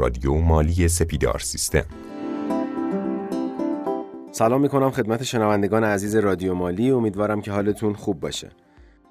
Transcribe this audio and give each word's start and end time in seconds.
رادیو 0.00 0.34
مالی 0.34 0.88
سپیدار 0.88 1.38
سیستم. 1.38 1.84
سلام 4.32 4.60
می‌کنم 4.60 4.90
خدمت 4.90 5.22
شنوندگان 5.22 5.84
عزیز 5.84 6.16
رادیو 6.16 6.54
مالی. 6.54 6.90
امیدوارم 6.90 7.40
که 7.40 7.52
حالتون 7.52 7.94
خوب 7.94 8.20
باشه. 8.20 8.50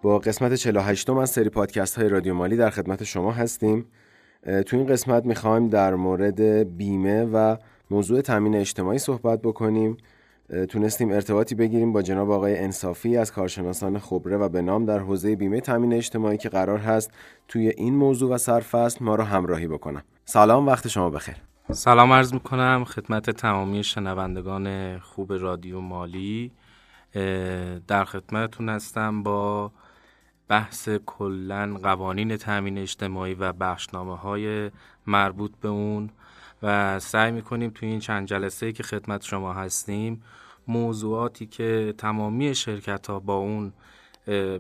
با 0.02 0.20
قسمت 0.20 0.54
48 0.54 1.10
از 1.10 1.30
سری 1.30 1.50
پادکست 1.50 1.96
های 1.96 2.10
رادیو 2.10 2.34
مالی 2.34 2.58
در 2.58 2.70
خدمت 2.70 3.04
شما 3.04 3.32
هستیم. 3.32 3.86
تو 4.66 4.78
این 4.78 4.86
قسمت 4.86 5.26
می‌خوایم 5.26 5.68
در 5.68 5.96
مورد 5.96 6.42
بیمه 6.78 7.24
و 7.24 7.56
موضوع 7.92 8.22
تامین 8.22 8.56
اجتماعی 8.56 9.00
صحبت 9.00 9.42
بکنیم. 9.42 9.98
تونستیم 10.70 11.12
ارتباطی 11.12 11.56
بگیریم 11.56 11.94
با 11.94 12.02
جناب 12.02 12.32
آقای 12.32 12.60
انصافی 12.60 13.18
از 13.18 13.32
کارشناسان 13.32 14.00
خبره 14.00 14.38
و 14.38 14.50
به 14.50 14.62
نام 14.62 14.86
در 14.86 15.00
حوزه 15.00 15.36
بیمه 15.36 15.62
تامین 15.62 15.94
اجتماعی 15.94 16.38
که 16.38 16.50
قرار 16.50 16.78
هست 16.78 17.12
توی 17.48 17.68
این 17.68 17.96
موضوع 17.96 18.34
و 18.34 18.38
سرفصل 18.38 19.06
ما 19.06 19.16
رو 19.16 19.24
همراهی 19.24 19.68
بکنم. 19.68 20.04
سلام 20.26 20.68
وقت 20.68 20.88
شما 20.88 21.10
بخیر. 21.10 21.36
سلام 21.72 22.14
عرض 22.14 22.34
می‌کنم 22.34 22.84
خدمت 22.84 23.30
تمامی 23.30 23.84
شنوندگان 23.84 24.98
خوب 25.00 25.34
رادیو 25.34 25.80
مالی. 25.80 26.52
در 27.88 28.06
خدمتتون 28.06 28.70
هستم 28.70 29.24
با 29.24 29.72
بحث 30.48 30.90
کلا 31.06 31.78
قوانین 31.84 32.38
تامین 32.38 32.78
اجتماعی 32.78 33.34
و 33.34 33.54
بخشنامه 33.54 34.18
های 34.18 34.72
مربوط 35.08 35.52
به 35.62 35.68
اون. 35.68 36.10
و 36.64 37.00
سعی 37.00 37.32
می‌کنیم 37.32 37.70
توی 37.70 37.90
این 37.90 38.00
چند 38.00 38.28
جلسه 38.28 38.72
که 38.72 38.84
خدمت 38.84 39.24
شما 39.24 39.54
هستیم 39.54 40.24
موضوعاتی 40.68 41.46
که 41.46 41.94
تمامی 41.98 42.56
شرکت 42.56 43.08
ها 43.08 43.20
با 43.20 43.36
اون 43.36 43.74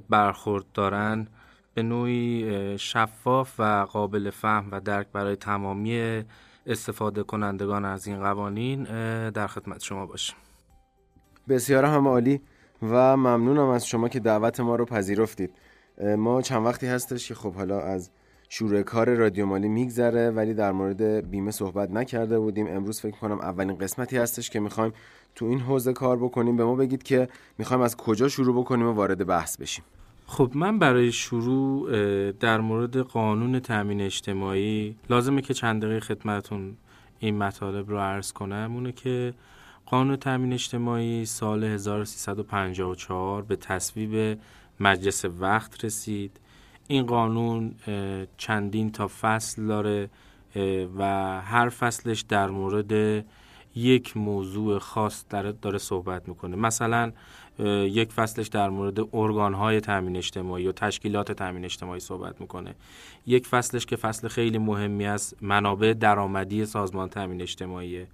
برخورد 0.09 0.65
دارن 0.73 1.27
به 1.73 1.83
نوعی 1.83 2.77
شفاف 2.77 3.59
و 3.59 3.63
قابل 3.91 4.29
فهم 4.29 4.67
و 4.71 4.79
درک 4.79 5.07
برای 5.13 5.35
تمامی 5.35 6.23
استفاده 6.65 7.23
کنندگان 7.23 7.85
از 7.85 8.07
این 8.07 8.19
قوانین 8.19 8.83
در 9.29 9.47
خدمت 9.47 9.83
شما 9.83 10.05
باشیم. 10.05 10.35
بسیار 11.49 11.85
هم 11.85 12.07
عالی 12.07 12.41
و 12.81 13.17
ممنونم 13.17 13.67
از 13.67 13.87
شما 13.87 14.09
که 14.09 14.19
دعوت 14.19 14.59
ما 14.59 14.75
رو 14.75 14.85
پذیرفتید. 14.85 15.53
ما 16.17 16.41
چند 16.41 16.65
وقتی 16.65 16.87
هستش 16.87 17.27
که 17.27 17.35
خب 17.35 17.53
حالا 17.53 17.81
از 17.81 18.09
شروع 18.51 18.81
کار 18.81 19.15
رادیو 19.15 19.45
مالی 19.45 19.67
میگذره 19.67 20.31
ولی 20.31 20.53
در 20.53 20.71
مورد 20.71 21.29
بیمه 21.31 21.51
صحبت 21.51 21.91
نکرده 21.91 22.39
بودیم. 22.39 22.67
امروز 22.67 23.01
فکر 23.01 23.17
کنم 23.17 23.39
اولین 23.39 23.77
قسمتی 23.77 24.17
هستش 24.17 24.49
که 24.49 24.59
می‌خوایم 24.59 24.93
تو 25.35 25.45
این 25.45 25.59
حوزه 25.59 25.93
کار 25.93 26.17
بکنیم. 26.17 26.57
به 26.57 26.65
ما 26.65 26.75
بگید 26.75 27.03
که 27.03 27.29
می‌خوایم 27.57 27.81
از 27.81 27.97
کجا 27.97 28.27
شروع 28.27 28.61
بکنیم 28.61 28.87
و 28.87 28.91
وارد 28.91 29.27
بحث 29.27 29.57
بشیم. 29.57 29.83
خب 30.25 30.51
من 30.55 30.79
برای 30.79 31.11
شروع 31.11 31.91
در 32.31 32.59
مورد 32.59 32.97
قانون 32.97 33.59
تامین 33.59 34.01
اجتماعی 34.01 34.95
لازمه 35.09 35.41
که 35.41 35.53
چند 35.53 35.81
دقیقه 35.81 35.99
خدمتون 35.99 36.77
این 37.19 37.37
مطالب 37.37 37.89
رو 37.89 37.97
عرض 37.97 38.31
کنم. 38.31 38.71
اونه 38.73 38.91
که 38.91 39.33
قانون 39.85 40.15
تامین 40.15 40.53
اجتماعی 40.53 41.25
سال 41.25 41.63
1354 41.63 43.41
به 43.41 43.55
تصویب 43.55 44.39
مجلس 44.79 45.25
وقت 45.25 45.85
رسید. 45.85 46.39
این 46.91 47.05
قانون 47.05 47.75
چندین 48.37 48.91
تا 48.91 49.09
فصل 49.21 49.65
داره 49.65 50.09
و 50.97 51.03
هر 51.41 51.69
فصلش 51.69 52.21
در 52.21 52.49
مورد 52.49 53.25
یک 53.75 54.17
موضوع 54.17 54.79
خاص 54.79 55.25
داره, 55.29 55.51
داره 55.51 55.77
صحبت 55.77 56.27
می‌کنه. 56.27 56.55
مثلا 56.55 57.11
یک 57.89 58.11
فصلش 58.11 58.47
در 58.47 58.69
مورد 58.69 59.15
ارگانهای 59.15 59.81
تامین 59.81 60.17
اجتماعی 60.17 60.67
و 60.67 60.71
تشکیلات 60.71 61.31
تامین 61.31 61.65
اجتماعی 61.65 61.99
صحبت 61.99 62.41
می‌کنه. 62.41 62.75
یک 63.27 63.47
فصلش 63.47 63.85
که 63.85 63.95
فصل 63.95 64.27
خیلی 64.27 64.57
مهمی 64.57 65.05
از 65.05 65.35
منابع 65.41 65.93
درآمدی 65.93 66.65
سازمان 66.65 67.09
تامین 67.09 67.41
اجتماعیه. 67.41 68.07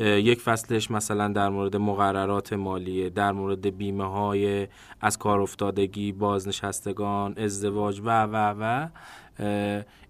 یک 0.00 0.40
فصلش 0.40 0.90
مثلا 0.90 1.28
در 1.28 1.48
مورد 1.48 1.76
مقررات 1.76 2.52
مالیه 2.52 3.10
در 3.10 3.32
مورد 3.32 3.76
بیمه 3.76 4.10
های 4.10 4.68
از 5.00 5.18
کار 5.18 5.40
افتادگی 5.40 6.12
بازنشستگان 6.12 7.34
ازدواج 7.38 8.00
و 8.04 8.22
و 8.22 8.54
و. 8.60 8.88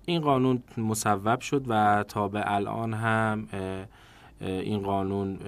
این 0.06 0.20
قانون 0.20 0.62
مصوب 0.76 1.40
شد 1.40 1.64
و 1.68 2.04
تا 2.08 2.28
به 2.28 2.42
الان 2.52 2.94
هم 2.94 3.48
این 4.40 4.82
قانون 4.82 5.38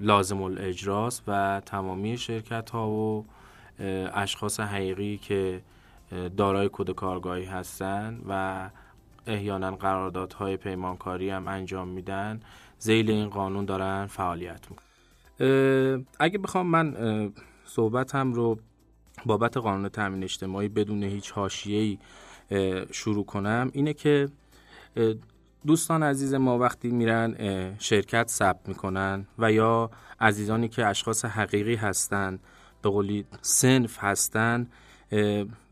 لازم 0.00 0.42
الاجراست 0.42 1.22
و 1.26 1.62
تمامی 1.66 2.18
شرکت 2.18 2.70
ها 2.70 2.88
و 2.88 3.24
اشخاص 4.14 4.60
حقیقی 4.60 5.16
که 5.16 5.60
دارای 6.36 6.70
کد 6.72 6.90
کارگاهی 6.90 7.44
هستند 7.44 8.24
و 8.28 8.70
احیانا 9.26 9.70
قراردادهای 9.70 10.56
پیمانکاری 10.56 11.30
هم 11.30 11.48
انجام 11.48 11.88
میدن. 11.88 12.40
زیل 12.78 13.10
این 13.10 13.28
قانون 13.28 13.64
دارن 13.64 14.06
فعالیت 14.06 14.60
می‌کنن. 14.70 16.06
اگه 16.20 16.38
بخوام 16.38 16.66
من 16.66 16.96
صحبتم 17.64 18.32
رو 18.32 18.58
بابت 19.26 19.56
قانون 19.56 19.88
تامین 19.88 20.24
اجتماعی 20.24 20.68
بدون 20.68 21.02
هیچ 21.02 21.30
حاشیه‌ای 21.30 21.98
شروع 22.92 23.24
کنم 23.24 23.70
اینه 23.72 23.94
که 23.94 24.28
دوستان 25.66 26.02
عزیز 26.02 26.34
ما 26.34 26.58
وقتی 26.58 26.88
میرن 26.88 27.34
شرکت 27.78 28.28
ثبت 28.28 28.68
می‌کنن 28.68 29.26
و 29.38 29.52
یا 29.52 29.90
عزیزانی 30.20 30.68
که 30.68 30.86
اشخاص 30.86 31.24
حقیقی 31.24 31.74
هستن 31.74 32.38
به 32.82 32.90
قولی 32.90 33.24
سنف 33.42 33.98
هستن 34.00 34.66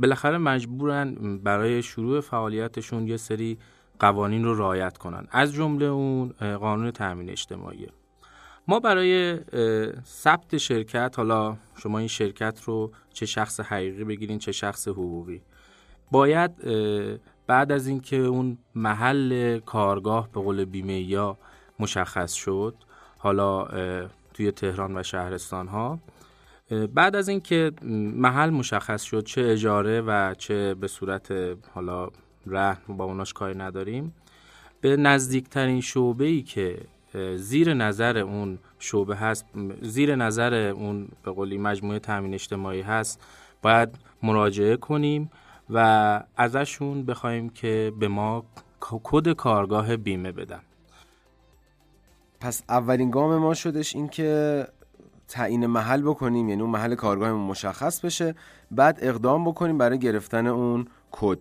بالاخره 0.00 0.38
مجبورن 0.38 1.38
برای 1.38 1.82
شروع 1.82 2.20
فعالیتشون 2.20 3.08
یه 3.08 3.16
سری 3.16 3.58
قوانین 3.98 4.44
رو 4.44 4.54
رعایت 4.54 4.98
کنن. 4.98 5.26
از 5.30 5.52
جمله 5.52 5.84
اون 5.84 6.28
قانون 6.40 6.90
تامین 6.90 7.30
اجتماعی. 7.30 7.86
ما 8.68 8.80
برای 8.80 9.38
ثبت 10.04 10.56
شرکت 10.56 11.14
حالا 11.16 11.56
شما 11.76 11.98
این 11.98 12.08
شرکت 12.08 12.60
رو 12.64 12.92
چه 13.12 13.26
شخص 13.26 13.60
حقیقی 13.60 14.04
بگیرین 14.04 14.38
چه 14.38 14.52
شخص 14.52 14.88
حقوقی. 14.88 15.42
باید 16.10 16.50
بعد 17.46 17.72
از 17.72 17.86
اینکه 17.86 18.16
اون 18.16 18.58
محل 18.74 19.58
کارگاه 19.58 20.28
به 20.32 20.40
قول 20.40 20.64
بیمه 20.64 21.00
یا 21.00 21.38
مشخص 21.80 22.32
شد 22.32 22.74
حالا 23.18 23.64
توی 24.34 24.50
تهران 24.50 24.98
و 24.98 25.02
شهرستان 25.02 25.68
ها 25.68 25.98
بعد 26.94 27.16
از 27.16 27.28
اینکه 27.28 27.72
محل 28.14 28.50
مشخص 28.50 29.02
شد 29.02 29.24
چه 29.24 29.42
اجاره 29.44 30.00
و 30.00 30.34
چه 30.38 30.74
به 30.74 30.88
صورت 30.88 31.32
حالا 31.74 32.08
رهن 32.46 32.96
با 32.96 33.04
اوناش 33.04 33.32
کاری 33.32 33.58
نداریم. 33.58 34.14
به 34.80 34.96
نزدیکترین 34.96 35.80
شعبه 35.80 36.24
ای 36.24 36.42
که 36.42 36.78
زیر 37.36 37.74
نظر 37.74 38.18
اون 38.18 38.58
شعبه 38.78 39.16
هست 39.16 39.46
زیر 39.82 40.16
نظر 40.16 40.54
اون 40.54 41.08
به 41.22 41.30
قولی 41.30 41.58
مجموعه 41.58 41.98
تامین 41.98 42.34
اجتماعی 42.34 42.80
هست 42.80 43.20
باید 43.62 43.88
مراجعه 44.22 44.76
کنیم 44.76 45.30
و 45.70 46.22
ازشون 46.36 47.04
بخوایم 47.04 47.48
که 47.48 47.92
به 47.98 48.08
ما 48.08 48.44
کد 48.80 49.32
کارگاه 49.32 49.96
بیمه 49.96 50.32
بدن. 50.32 50.60
پس 52.40 52.62
اولین 52.68 53.10
گام 53.10 53.36
ما 53.36 53.54
شدش 53.54 53.96
این 53.96 54.08
که 54.08 54.66
تعیین 55.28 55.66
محل 55.66 56.02
بکنیم 56.02 56.48
یعنی 56.48 56.62
اون 56.62 56.70
محل 56.70 56.94
کارگاهمون 56.94 57.46
مشخص 57.46 58.00
بشه 58.00 58.34
بعد 58.70 58.98
اقدام 59.02 59.44
بکنیم 59.44 59.78
برای 59.78 59.98
گرفتن 59.98 60.46
اون 60.46 60.86
کد. 61.10 61.38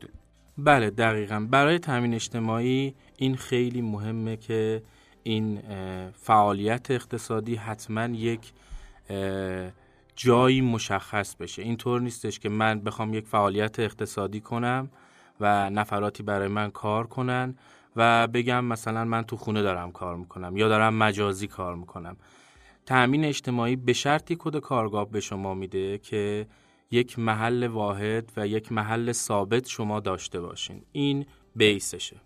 بله 0.58 0.90
دقیقا. 0.90 1.48
برای 1.52 1.80
تامین 1.80 2.14
اجتماعی 2.14 2.96
این 3.18 3.36
خیلی 3.36 3.82
مهمه 3.82 4.38
که 4.38 4.84
این 5.24 5.62
فعالیت 6.12 6.92
اقتصادی 6.92 7.56
حتما 7.56 8.06
یک 8.06 8.54
جایی 10.16 10.62
مشخص 10.62 11.36
بشه. 11.36 11.62
اینطور 11.62 12.02
نیستش 12.02 12.40
که 12.40 12.50
من 12.50 12.80
بخوام 12.80 13.14
یک 13.14 13.28
فعالیت 13.28 13.80
اقتصادی 13.80 14.40
کنم 14.40 14.90
و 15.40 15.70
نفراتی 15.70 16.24
برای 16.24 16.48
من 16.48 16.72
کار 16.72 17.08
کنن 17.08 17.56
و 17.96 18.28
بگم 18.28 18.66
مثلا 18.66 19.06
من 19.06 19.24
تو 19.24 19.38
خونه 19.38 19.62
دارم 19.62 19.92
کار 19.92 20.16
می‌کنم 20.16 20.58
یا 20.58 20.68
دارم 20.68 20.94
مجازی 20.94 21.48
کار 21.48 21.76
می‌کنم. 21.76 22.18
تأمین 22.86 23.26
اجتماعی 23.26 23.76
به 23.76 23.94
شرطی 23.94 24.36
کد 24.40 24.60
کارگاه 24.60 25.10
به 25.12 25.20
شما 25.20 25.54
میده 25.54 25.98
که 25.98 26.48
یک 26.92 27.20
محل 27.20 27.68
واحد 27.68 28.32
و 28.38 28.48
یک 28.48 28.72
محل 28.72 29.12
ثابت 29.12 29.68
شما 29.68 30.00
داشته 30.00 30.42
باشین. 30.42 30.82
این 30.92 31.26
بیسشه. 31.56 32.18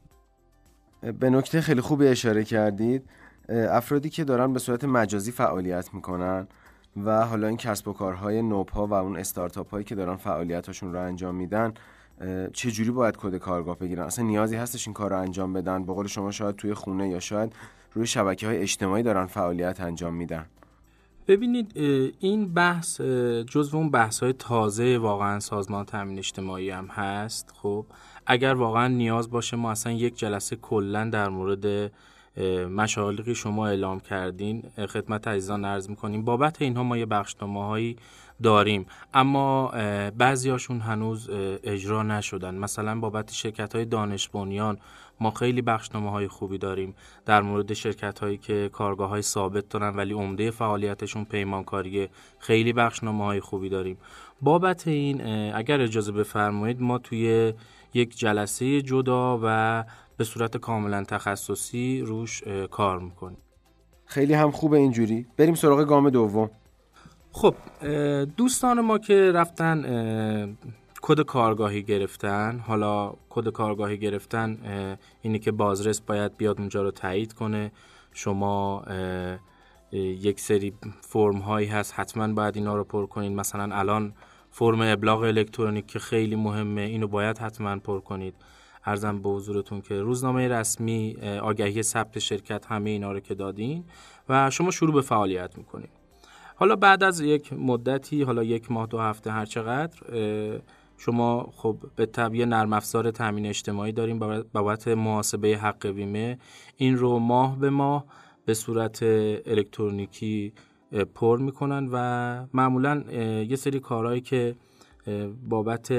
به 1.19 1.29
نکته 1.29 1.61
خیلی 1.61 1.81
خوبی 1.81 2.07
اشاره 2.07 2.43
کردید. 2.43 3.09
افرادی 3.49 4.09
که 4.09 4.23
دارن 4.23 4.53
به 4.53 4.59
صورت 4.59 4.83
مجازی 4.83 5.31
فعالیت 5.31 5.93
می‌کنن 5.93 6.47
و 7.05 7.25
حالا 7.25 7.47
این 7.47 7.57
کسب 7.57 7.87
و 7.87 7.93
کارهای 7.93 8.41
نوپا 8.41 8.87
و 8.87 8.93
اون 8.93 9.17
استارتاپ 9.17 9.69
هایی 9.69 9.83
که 9.83 9.95
دارن 9.95 10.15
فعالیتاشون 10.15 10.93
رو 10.93 11.01
انجام 11.01 11.35
میدن 11.35 11.73
چه 12.53 12.71
جوری 12.71 12.91
باید 12.91 13.17
کد 13.17 13.35
کارگاه 13.35 13.77
بگیرن؟ 13.77 14.03
اصلا 14.03 14.25
نیازی 14.25 14.55
هستش 14.55 14.87
این 14.87 14.93
کار 14.93 15.09
رو 15.09 15.19
انجام 15.19 15.53
بدن؟ 15.53 15.85
به 15.85 15.93
قول 15.93 16.07
شما 16.07 16.31
شاید 16.31 16.55
توی 16.55 16.73
خونه 16.73 17.09
یا 17.09 17.19
شاید 17.19 17.53
روی 17.93 18.07
شبکه 18.07 18.47
های 18.47 18.57
اجتماعی 18.57 19.03
دارن 19.03 19.25
فعالیت 19.25 19.81
انجام 19.81 20.13
میدن. 20.13 20.45
ببینید 21.29 21.71
این 22.19 22.53
بحث 22.53 23.01
جزو 23.47 23.77
اون 23.77 23.89
بحث 23.89 24.19
های 24.19 24.33
تازه 24.33 24.97
واقعا 24.97 25.39
سازمان 25.39 25.85
تامین 25.85 26.17
اجتماعی 26.17 26.69
هم 26.69 26.85
هست 26.85 27.53
خب؟ 27.61 27.85
اگر 28.25 28.53
واقعا 28.53 28.87
نیاز 28.87 29.29
باشه 29.29 29.57
ما 29.57 29.71
اصلا 29.71 29.93
یک 29.93 30.17
جلسه 30.17 30.55
کلا 30.55 31.09
در 31.09 31.29
مورد 31.29 31.91
مشاغلی 32.69 33.23
که 33.23 33.33
شما 33.33 33.67
اعلام 33.67 33.99
کردین 33.99 34.63
خدمت 34.89 35.27
عزیزان 35.27 35.65
عرض 35.65 35.89
می‌کنیم. 35.89 36.25
بابت 36.25 36.61
اینها 36.61 36.83
ما 36.83 36.97
یه 36.97 37.05
بخشنامه 37.05 37.95
داریم 38.43 38.85
اما 39.13 39.67
بعضی 40.17 40.49
هاشون 40.49 40.79
هنوز 40.79 41.29
اجرا 41.63 42.03
نشدن. 42.03 42.55
مثلا 42.55 42.99
بابت 42.99 43.31
شرکت 43.31 43.75
های 43.75 43.85
دانش 43.85 44.29
بنیان 44.29 44.77
ما 45.19 45.31
خیلی 45.31 45.61
بخشنامه 45.61 46.11
های 46.11 46.27
خوبی 46.27 46.57
داریم. 46.57 46.95
در 47.25 47.41
مورد 47.41 47.73
شرکت 47.73 48.19
هایی 48.19 48.37
که 48.37 48.69
کارگاه 48.73 49.09
های 49.09 49.21
ثابت 49.21 49.69
دارن 49.69 49.95
ولی 49.95 50.13
عمده 50.13 50.51
فعالیتشون 50.51 51.25
پیمانکاریه 51.25 52.09
خیلی 52.39 52.73
بخشنامه 52.73 53.25
های 53.25 53.39
خوبی 53.39 53.69
داریم. 53.69 53.97
بابت 54.41 54.87
این 54.87 55.25
اگر 55.53 55.81
اجازه 55.81 56.11
بفرمایید 56.11 56.81
ما 56.81 56.97
توی 56.97 57.53
یک 57.93 58.17
جلسه 58.17 58.81
جدا 58.81 59.39
و 59.43 59.83
به 60.19 60.25
صورت 60.25 60.57
کاملا 60.57 61.03
تخصصی 61.03 62.01
روش 62.01 62.43
کار 62.71 62.99
می‌کنیم 62.99 63.37
خیلی 64.05 64.33
هم 64.33 64.51
خوبه 64.51 64.77
اینجوری. 64.77 65.25
بریم 65.37 65.55
سراغ 65.55 65.83
گام 65.83 66.09
دوم. 66.09 66.49
خب 67.31 67.55
دوستان 68.37 68.81
ما 68.81 68.97
که 68.97 69.31
رفتن 69.31 70.57
کد 71.01 71.21
کارگاهی 71.21 71.83
گرفتن 71.83 72.63
حالا 72.67 73.13
کد 73.29 73.49
کارگاهی 73.49 73.97
گرفتن 73.97 74.57
اینه 75.21 75.39
که 75.39 75.51
بازرس 75.51 76.01
باید 76.01 76.37
بیاد 76.37 76.59
اونجا 76.59 76.81
رو 76.81 76.91
تایید 76.91 77.33
کنه. 77.33 77.71
شما 78.13 78.83
یک 79.91 80.39
سری 80.39 80.73
فرم 81.01 81.37
هایی 81.37 81.67
هست 81.67 81.93
حتما 81.95 82.27
باید 82.27 82.55
اینا 82.57 82.75
رو 82.75 82.83
پر 82.83 83.05
کنید 83.05 83.31
مثلا 83.31 83.75
الان 83.75 84.13
فرم 84.51 84.81
ابلاغ 84.81 85.21
الکترونیک 85.21 85.87
که 85.87 85.99
خیلی 85.99 86.35
مهمه 86.35 86.81
اینو 86.81 87.07
باید 87.07 87.37
حتما 87.37 87.79
پر 87.79 87.99
کنید. 87.99 88.35
ارزم 88.89 89.21
به 89.21 89.29
حضورتون 89.29 89.81
که 89.81 90.01
روزنامه 90.01 90.47
رسمی 90.47 91.15
آگهی 91.41 91.83
ثبت 91.83 92.19
شرکت 92.19 92.65
همه 92.65 92.89
اینا 92.89 93.11
رو 93.11 93.19
که 93.19 93.35
دادین 93.35 93.83
و 94.29 94.49
شما 94.49 94.71
شروع 94.71 94.93
به 94.93 95.01
فعالیت 95.01 95.57
می‌کنید 95.57 95.89
حالا 96.55 96.75
بعد 96.75 97.03
از 97.03 97.19
یک 97.19 97.53
مدتی 97.53 98.23
حالا 98.23 98.43
یک 98.43 98.71
ماه 98.71 98.87
دو 98.87 98.99
هفته 98.99 99.31
هر 99.31 99.45
چقدر 99.45 99.99
شما 100.97 101.49
خب 101.55 101.77
به 101.95 102.05
طبیع 102.05 102.45
نرم 102.45 102.73
افزار 102.73 103.11
تامین 103.11 103.45
اجتماعی 103.45 103.91
داریم 103.91 104.19
بابت 104.53 104.87
محاسبه 104.87 105.47
حق 105.57 105.87
بیمه. 105.87 106.37
این 106.77 106.97
رو 106.97 107.19
ماه 107.19 107.59
به 107.59 107.69
ماه 107.69 108.05
به 108.45 108.53
صورت 108.53 108.99
الکترونیکی 109.45 110.53
پر 111.15 111.39
می‌کنن 111.39 111.89
و 111.91 111.97
معمولا 112.53 113.03
یه 113.43 113.55
سری 113.55 113.79
کارهایی 113.79 114.21
که 114.21 114.55
بابت 115.49 115.91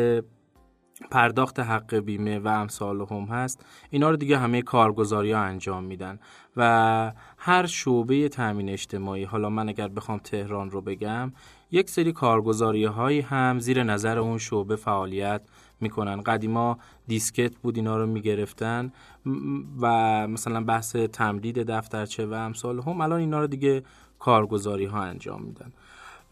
پرداخت 1.10 1.60
حق 1.60 1.94
بیمه 1.94 2.38
و 2.38 2.48
امثال 2.48 3.00
هم 3.00 3.24
هست. 3.24 3.64
اینا 3.90 4.10
رو 4.10 4.16
دیگه 4.16 4.38
همه 4.38 4.62
کارگزاری 4.62 5.32
ها 5.32 5.40
انجام 5.40 5.84
میدن. 5.84 6.18
و 6.56 7.12
هر 7.38 7.66
شعبه 7.66 8.28
تامین 8.28 8.68
اجتماعی 8.68 9.24
حالا 9.24 9.50
من 9.50 9.68
اگر 9.68 9.88
بخوام 9.88 10.18
تهران 10.18 10.70
رو 10.70 10.80
بگم 10.80 11.32
یک 11.70 11.90
سری 11.90 12.12
کارگزاری 12.12 12.84
هایی 12.84 13.20
هم 13.20 13.58
زیر 13.58 13.82
نظر 13.82 14.18
اون 14.18 14.38
شعبه 14.38 14.76
فعالیت 14.76 15.42
می‌کنن. 15.80 16.20
قدیما 16.20 16.78
دیسکت 17.06 17.56
بود 17.56 17.76
اینا 17.76 17.96
رو 17.96 18.06
می‌گرفتن. 18.06 18.92
و 19.80 19.86
مثلا 20.28 20.64
بحث 20.64 20.96
تمدید 20.96 21.58
دفترچه 21.58 22.26
و 22.26 22.32
امثال 22.32 22.80
هم 22.80 23.00
الان 23.00 23.20
اینا 23.20 23.40
رو 23.40 23.46
دیگه 23.46 23.82
کارگزاری 24.18 24.84
ها 24.84 25.02
انجام 25.02 25.42
میدن. 25.42 25.72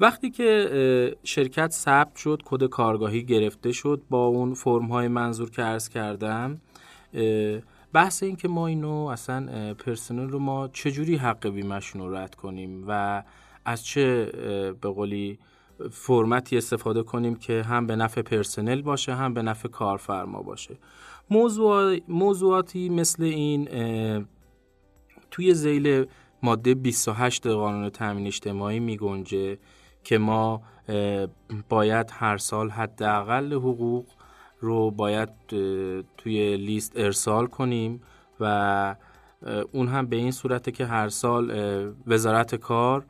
وقتی 0.00 0.30
که 0.30 1.16
شرکت 1.24 1.70
ثبت 1.70 2.16
شد 2.16 2.42
کد 2.44 2.64
کارگاهی 2.64 3.24
گرفته 3.24 3.72
شد 3.72 4.02
با 4.10 4.26
اون 4.26 4.54
فرم 4.54 4.86
های 4.86 5.08
منظور 5.08 5.50
که 5.50 5.62
عرض 5.62 5.88
کردم 5.88 6.60
بحث 7.92 8.22
این 8.22 8.36
که 8.36 8.48
ما 8.48 8.66
اینو 8.66 9.06
اصلا 9.06 9.74
پرسنل 9.74 10.28
رو 10.28 10.38
ما 10.38 10.68
چجوری 10.68 11.16
حق 11.16 11.48
بیمشون 11.48 12.02
رو 12.02 12.14
رد 12.14 12.34
کنیم 12.34 12.84
و 12.88 13.22
از 13.64 13.86
چه 13.86 14.24
به 14.80 14.88
قولی 14.88 15.38
فرمتی 15.90 16.58
استفاده 16.58 17.02
کنیم 17.02 17.34
که 17.34 17.62
هم 17.62 17.86
به 17.86 17.96
نفع 17.96 18.22
پرسنل 18.22 18.82
باشه 18.82 19.14
هم 19.14 19.34
به 19.34 19.42
نفع 19.42 19.68
کارفرما 19.68 20.42
باشه. 20.42 20.78
موضوعاتی 22.08 22.88
مثل 22.88 23.22
این 23.22 23.68
توی 25.30 25.54
زیل 25.54 26.06
ماده 26.42 26.74
28 26.74 27.46
قانون 27.46 27.90
تامین 27.90 28.26
اجتماعی 28.26 28.80
می 28.80 28.96
گنجه 28.96 29.58
که 30.04 30.18
ما 30.18 30.62
باید 31.68 32.10
هر 32.12 32.36
سال 32.36 32.70
حداقل 32.70 33.52
حقوق 33.52 34.06
رو 34.60 34.90
باید 34.90 35.28
توی 36.16 36.56
لیست 36.56 36.92
ارسال 36.96 37.46
کنیم 37.46 38.02
و 38.40 38.96
اون 39.72 39.88
هم 39.88 40.06
به 40.06 40.16
این 40.16 40.30
صورته 40.30 40.70
که 40.70 40.86
هر 40.86 41.08
سال 41.08 41.52
وزارت 42.06 42.54
کار 42.54 43.04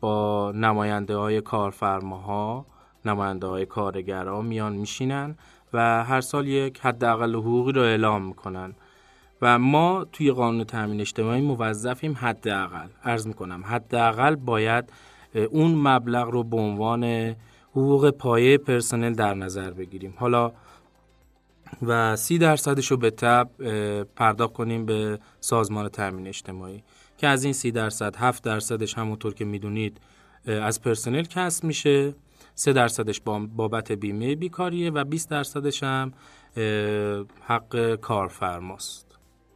با 0.00 0.52
نماینده 0.54 1.16
های 1.16 1.40
کارفرماها 1.40 2.66
نماینده 3.04 3.46
های 3.46 3.66
کارگرها 3.66 4.42
میان 4.42 4.72
میشینن 4.72 5.36
و 5.72 6.04
هر 6.04 6.20
سال 6.20 6.48
یک 6.48 6.80
حداقل 6.80 7.34
حقوقی 7.34 7.72
رو 7.72 7.82
اعلام 7.82 8.22
می‌کنن. 8.22 8.74
و 9.42 9.58
ما 9.58 10.06
توی 10.12 10.32
قانون 10.32 10.64
تامین 10.64 11.00
اجتماعی 11.00 11.40
موظفیم 11.40 12.16
حداقل 12.20 12.88
عرض 13.04 13.26
می‌کنم 13.26 13.62
حداقل 13.66 14.34
باید 14.36 14.92
اون 15.34 15.74
مبلغ 15.74 16.28
رو 16.28 16.44
به 16.44 16.56
عنوان 16.56 17.34
حقوق 17.70 18.10
پایه 18.10 18.58
پرسنل 18.58 19.14
در 19.14 19.34
نظر 19.34 19.70
بگیریم. 19.70 20.14
حالا 20.16 20.52
و 21.82 22.16
سی 22.16 22.38
درصدش 22.38 22.90
رو 22.90 22.96
به 22.96 23.10
تب 23.10 23.50
پرداخت 24.16 24.52
کنیم 24.52 24.86
به 24.86 25.18
سازمان 25.40 25.88
تامین 25.88 26.26
اجتماعی 26.26 26.82
که 27.18 27.26
از 27.26 27.44
این 27.44 27.52
سی 27.52 27.70
درصد 27.70 28.16
هفت 28.16 28.44
درصدش 28.44 28.98
همونطور 28.98 29.34
که 29.34 29.44
می‌دونید 29.44 30.00
از 30.46 30.82
پرسنل 30.82 31.22
کسب 31.22 31.64
میشه. 31.64 32.14
سه 32.54 32.72
درصدش 32.72 33.20
بابت 33.56 33.92
بیمه 33.92 34.34
بیکاریه 34.34 34.90
و 34.90 35.04
20 35.04 35.30
درصدش 35.30 35.82
هم 35.82 36.12
حق 37.40 37.94
کارفرماست. 37.94 39.11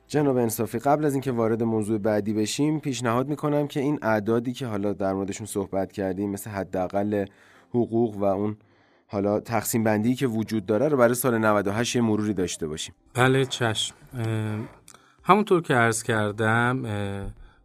جناب 0.09 0.37
انصافی 0.37 0.79
قبل 0.79 1.05
از 1.05 1.13
اینکه 1.13 1.33
وارد 1.33 1.63
موضوع 1.63 1.99
بعدی 1.99 2.33
بشیم 2.33 2.81
پیشنهاد 2.81 3.29
می‌کنم 3.29 3.67
که 3.67 3.81
این 3.81 3.99
اعدادی 4.03 4.53
که 4.53 4.67
حالا 4.67 4.93
در 4.93 5.13
موردشون 5.13 5.47
صحبت 5.47 5.93
کردیم 5.93 6.31
مثل 6.31 6.51
حداقل 6.51 7.25
حقوق 7.71 8.17
و 8.17 8.25
اون 8.25 8.57
حالا 9.07 9.41
تقسیم 9.41 9.85
بندی 9.85 10.15
که 10.15 10.27
وجود 10.27 10.67
داره 10.67 10.89
رو 10.89 10.97
برای 10.97 11.15
سال 11.15 11.39
98 11.39 11.97
یه 11.97 12.03
مروری 12.03 12.35
داشته 12.35 12.67
باشیم. 12.67 12.95
بله 13.15 13.45
چشم. 13.45 13.95
همونطور 15.23 15.63
که 15.63 15.75
عرض 15.75 16.03
کردم 16.03 16.83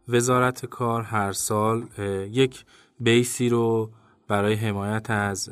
وزارت 0.08 0.66
کار 0.66 1.02
هر 1.02 1.32
سال 1.32 1.84
یک 2.30 2.64
بیسی 3.00 3.48
رو 3.48 3.90
برای 4.28 4.54
حمایت 4.54 5.10
از 5.10 5.50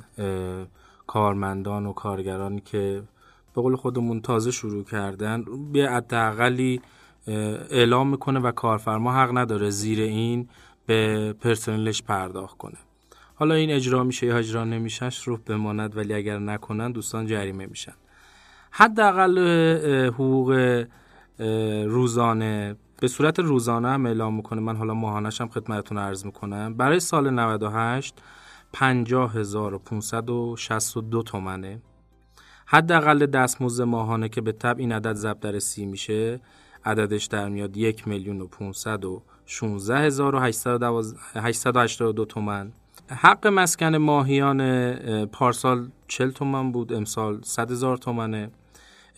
کارمندان 1.07 1.87
و 1.87 1.93
کارگرانی 1.93 2.61
که 2.61 3.03
به 3.61 3.63
قول 3.63 3.77
خودمون 3.77 4.21
تازه 4.21 4.51
شروع 4.51 4.85
کردن 4.85 5.45
به 5.73 5.91
حداقلی 5.91 6.81
اعلام 7.27 8.11
می‌کنه 8.11 8.41
و 8.41 8.53
کارفرما 8.53 9.13
حق 9.13 9.39
نداره 9.39 9.71
زیر 9.71 10.01
این 10.01 10.49
به 10.87 11.33
پرسنلش 11.33 12.03
پرداخت 12.03 12.59
کنه. 12.59 12.77
حالا 13.35 13.55
این 13.55 13.71
اجرا 13.71 14.05
میشه 14.05 14.27
یا 14.27 14.37
اجرا 14.37 14.65
نمیشهش 14.65 15.29
رو 15.29 15.37
بماند 15.37 15.97
ولی 15.97 16.15
اگر 16.15 16.39
نکنن 16.39 16.93
دوستان 16.93 17.27
جریمه 17.27 17.67
میشن. 17.67 17.93
حداقل 18.71 19.39
حقوق 20.07 20.85
روزانه 21.85 22.77
به 23.01 23.09
صورت 23.09 23.39
روزانه 23.39 23.89
هم 23.89 24.07
اعلام 24.07 24.37
می‌کنه. 24.37 24.61
من 24.61 24.77
حالا 24.77 24.95
ماهانش 24.95 25.41
هم 25.41 25.49
خدمتتون 25.49 25.99
عرض 25.99 26.25
می‌کنم. 26.25 26.75
برای 26.75 27.01
سال 27.01 27.31
98 27.31 28.15
50562 28.73 31.23
تومنه. 31.23 31.83
حداقل 32.73 33.27
دستمزد 33.27 33.85
ماهانه 33.85 34.29
که 34.29 34.41
به 34.41 34.53
تب 34.53 34.79
این 34.79 34.93
عدد 34.93 35.13
ضرب 35.13 35.41
در 35.41 35.59
سی 35.59 35.87
میشه 35.87 36.41
عددش 36.85 37.25
در 37.25 37.49
میاد 37.49 37.77
یک 37.77 38.09
میلیون 38.09 38.41
و 38.41 38.47
پونصد 38.47 39.05
و 39.05 39.23
هزار 39.91 40.35
و 42.03 42.13
دو 42.13 42.25
تومن. 42.25 42.73
حق 43.09 43.47
مسکن 43.47 43.97
ماهیان 43.97 44.95
پارسال 45.27 45.89
چل 46.09 46.31
تومن 46.31 46.73
بود 46.73 46.93
امسال 46.93 47.41
صد 47.43 47.71
هزار 47.71 47.97
تومنه. 47.97 48.51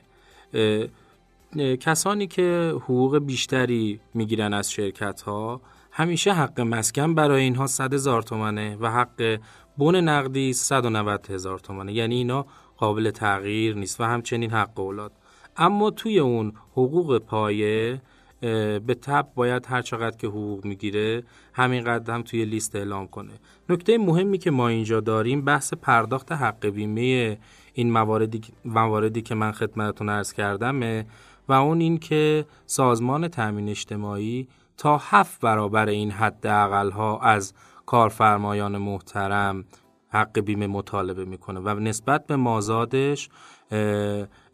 کسانی 1.80 2.26
که 2.26 2.72
حقوق 2.76 3.18
بیشتری 3.18 4.00
می‌گیرن 4.14 4.54
از 4.54 4.72
شرکت 4.72 5.22
ها 5.22 5.60
همیشه 5.92 6.32
حق 6.32 6.60
مسکن 6.60 7.14
برای 7.14 7.42
اینها 7.42 7.66
100 7.66 7.94
هزار 7.94 8.22
تومنه 8.22 8.76
و 8.80 8.90
حق 8.90 9.38
بون 9.76 9.96
نقدی 9.96 10.52
190 10.52 11.30
هزار 11.30 11.58
تومنه. 11.58 11.92
یعنی 11.92 12.14
اینا 12.14 12.46
قابل 12.76 13.10
تغییر 13.10 13.76
نیست 13.76 14.00
و 14.00 14.04
همچنین 14.04 14.50
حق 14.50 14.80
اولاد. 14.80 15.12
اما 15.60 15.90
توی 15.90 16.18
اون 16.18 16.52
حقوق 16.72 17.18
پایه 17.18 18.02
به 18.40 18.96
تب 19.02 19.28
باید 19.34 19.66
هر 19.68 19.82
چقدر 19.82 20.16
که 20.16 20.26
حقوق 20.26 20.64
می‌گیره 20.64 21.22
همینقدر 21.52 22.14
هم 22.14 22.22
توی 22.22 22.44
لیست 22.44 22.76
اعلام 22.76 23.06
کنه. 23.06 23.32
نکته 23.68 23.98
مهمی 23.98 24.38
که 24.38 24.50
ما 24.50 24.68
اینجا 24.68 25.00
داریم 25.00 25.44
بحث 25.44 25.74
پرداخت 25.74 26.32
حق 26.32 26.66
بیمه 26.66 27.38
این 27.72 27.92
مواردی, 27.92 28.40
مواردی 28.64 29.22
که 29.22 29.34
من 29.34 29.52
خدمتتون 29.52 30.08
ارز 30.08 30.32
کردمه 30.32 31.06
و 31.48 31.52
اون 31.52 31.80
این 31.80 31.98
که 31.98 32.44
سازمان 32.66 33.28
تامین 33.28 33.68
اجتماعی 33.68 34.48
تا 34.76 34.98
هفت 34.98 35.40
برابر 35.40 35.88
این 35.88 36.10
حد 36.10 36.46
ها 36.46 37.18
از 37.18 37.54
کارفرمایان 37.86 38.78
محترم 38.78 39.64
حق 40.08 40.38
بیمه 40.38 40.66
مطالبه 40.66 41.24
می‌کنه 41.24 41.60
و 41.60 41.80
نسبت 41.80 42.26
به 42.26 42.36
مازادش 42.36 43.28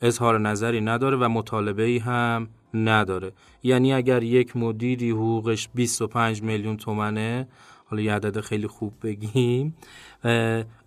اظهار 0.02 0.40
نظری 0.40 0.80
نداره 0.80 1.16
و 1.16 1.28
مطالبه 1.28 1.82
ای 1.82 1.98
هم 1.98 2.48
نداره. 2.74 3.32
یعنی 3.62 3.92
اگر 3.92 4.22
یک 4.22 4.56
مدیری 4.56 5.10
حقوقش 5.10 5.68
25 5.74 6.42
میلیون 6.42 6.76
تومنه 6.76 7.48
حالا 7.84 8.02
یه 8.02 8.14
عدد 8.14 8.40
خیلی 8.40 8.66
خوب 8.66 8.92
بگیم 9.02 9.76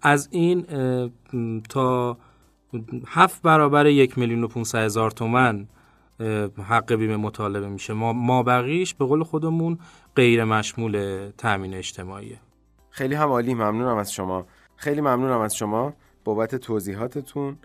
از 0.02 0.30
این 0.32 0.66
تا 1.70 2.18
هفت 3.08 3.42
برابر 3.42 3.86
یک 3.86 4.18
میلیون 4.18 4.44
و 4.44 4.48
500 4.48 4.80
هزار 4.80 5.12
تومن 5.12 5.68
حق 6.68 6.94
بیمه 6.94 7.18
مطالبه 7.18 7.68
میشه. 7.68 7.94
ما, 7.94 8.14
ما 8.14 8.44
بقیش 8.44 8.94
به 8.94 9.06
قول 9.06 9.24
خودمون 9.24 9.80
غیر 10.16 10.44
مشمول 10.44 11.30
تامین 11.38 11.74
اجتماعیه. 11.74 12.40
خیلی 12.90 13.16
هم 13.16 13.30
عالی 13.30 13.54
ممنونم 13.54 13.98
از 13.98 14.14
شما. 14.14 14.46
خیلی 14.76 15.02
ممنونم 15.02 15.40
از 15.40 15.56
شما 15.56 15.94
بابت 16.24 16.56
توضیحاتتون. 16.56 17.58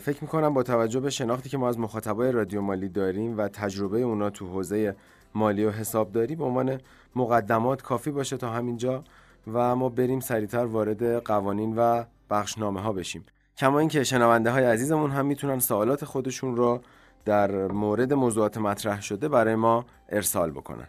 فکر 0.00 0.18
می‌کنم 0.22 0.54
با 0.54 0.62
توجه 0.62 1.00
به 1.00 1.10
شناختی 1.10 1.48
که 1.48 1.58
ما 1.58 1.68
از 1.68 1.78
مخاطبای 1.78 2.32
رادیو 2.32 2.60
مالی 2.60 2.88
داریم 2.88 3.38
و 3.38 3.48
تجربه 3.48 4.00
اونا 4.00 4.30
تو 4.30 4.46
حوزه 4.46 4.96
مالی 5.34 5.64
و 5.64 5.70
حسابداری 5.70 6.36
به 6.36 6.44
عنوان 6.44 6.80
مقدمات 7.16 7.82
کافی 7.82 8.10
باشه 8.10 8.36
تا 8.36 8.50
همینجا 8.50 9.04
و 9.52 9.76
ما 9.76 9.88
بریم 9.88 10.20
سریعتر 10.20 10.64
وارد 10.64 11.24
قوانین 11.24 11.74
و 11.76 12.04
بخشنامه 12.30 12.80
ها 12.80 12.92
بشیم. 12.92 13.24
کما 13.56 13.78
اینکه 13.78 14.04
شنونده 14.04 14.50
های 14.50 14.64
عزیزمون 14.64 15.10
هم 15.10 15.26
می‌تونن 15.26 15.58
سوالات 15.58 16.04
خودشون 16.04 16.56
رو 16.56 16.80
در 17.24 17.66
مورد 17.66 18.12
موضوعات 18.12 18.58
مطرح 18.58 19.02
شده 19.02 19.28
برای 19.28 19.54
ما 19.54 19.84
ارسال 20.08 20.50
بکنن. 20.50 20.88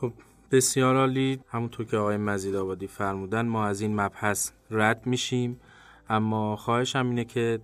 خب 0.00 0.12
بسیار 0.50 0.96
عالی. 0.96 1.40
همونطور 1.48 1.86
که 1.86 1.96
آقای 1.96 2.16
مزید 2.16 2.54
آبادی 2.54 2.86
فرمودن 2.86 3.46
ما 3.46 3.66
از 3.66 3.80
این 3.80 4.00
مبحث 4.00 4.50
رد 4.70 5.06
میشیم. 5.06 5.60
اما 6.08 6.56
خواهشم 6.56 7.06
اینه 7.08 7.24
که 7.24 7.60